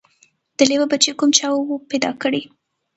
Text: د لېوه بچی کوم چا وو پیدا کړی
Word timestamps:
د 0.57 0.59
لېوه 0.69 0.87
بچی 0.91 1.11
کوم 1.19 1.29
چا 1.37 1.47
وو 1.51 1.75
پیدا 1.89 2.11
کړی 2.21 2.43